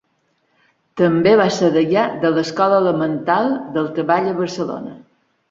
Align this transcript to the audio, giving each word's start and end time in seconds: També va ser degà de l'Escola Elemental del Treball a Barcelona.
També 1.01 1.33
va 1.41 1.45
ser 1.57 1.69
degà 1.75 2.05
de 2.23 2.31
l'Escola 2.39 2.81
Elemental 2.85 3.53
del 3.77 3.93
Treball 4.01 4.33
a 4.35 4.37
Barcelona. 4.43 4.99